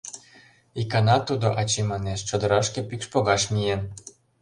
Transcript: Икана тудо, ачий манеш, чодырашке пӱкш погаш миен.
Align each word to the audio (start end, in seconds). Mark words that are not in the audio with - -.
Икана 0.81 1.17
тудо, 1.27 1.47
ачий 1.61 1.85
манеш, 1.91 2.19
чодырашке 2.27 2.81
пӱкш 2.89 3.07
погаш 3.13 3.43
миен. 3.53 3.81